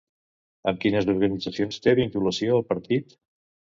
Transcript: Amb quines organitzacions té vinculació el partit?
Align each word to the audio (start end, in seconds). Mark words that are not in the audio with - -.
Amb 0.71 0.79
quines 0.85 1.09
organitzacions 1.15 1.79
té 1.87 1.97
vinculació 2.03 2.61
el 2.61 2.71
partit? 2.75 3.19